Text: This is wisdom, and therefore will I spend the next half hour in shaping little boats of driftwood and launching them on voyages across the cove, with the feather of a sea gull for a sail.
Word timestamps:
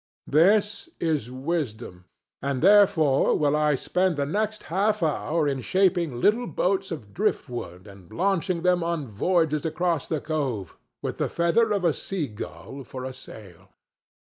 This 0.25 0.89
is 0.99 1.29
wisdom, 1.29 2.05
and 2.41 2.63
therefore 2.63 3.37
will 3.37 3.55
I 3.55 3.75
spend 3.75 4.17
the 4.17 4.25
next 4.25 4.63
half 4.63 5.03
hour 5.03 5.47
in 5.47 5.61
shaping 5.61 6.19
little 6.19 6.47
boats 6.47 6.89
of 6.89 7.13
driftwood 7.13 7.85
and 7.85 8.11
launching 8.11 8.63
them 8.63 8.83
on 8.83 9.05
voyages 9.07 9.63
across 9.63 10.07
the 10.07 10.19
cove, 10.19 10.75
with 11.03 11.19
the 11.19 11.29
feather 11.29 11.71
of 11.71 11.85
a 11.85 11.93
sea 11.93 12.27
gull 12.27 12.83
for 12.83 13.05
a 13.05 13.13
sail. 13.13 13.69